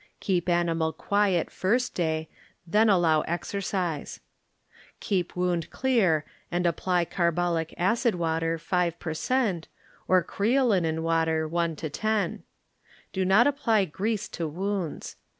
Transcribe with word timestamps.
Keep 0.19 0.49
animal 0.49 0.93
quiet 0.93 1.51
first 1.51 1.93
day, 1.93 2.27
then 2.65 2.89
allow 2.89 3.21
exer 3.27 3.61
cise. 3.61 4.19
Keep 4.99 5.35
wound 5.35 5.69
clear 5.69 6.25
and 6.51 6.65
apply 6.65 7.05
car 7.05 7.31
bolic, 7.31 7.75
acid 7.77 8.15
water 8.15 8.57
5 8.57 8.97
per 8.97 9.13
cent, 9.13 9.67
or 10.07 10.23
creolin 10.23 10.85
and 10.85 11.03
water 11.03 11.47
1 11.47 11.75
to 11.75 11.89
10. 11.91 12.41
Do 13.13 13.23
not 13.23 13.45
apply 13.45 13.85
grease 13.85 14.27
to 14.29 14.47
wounds. 14.47 15.17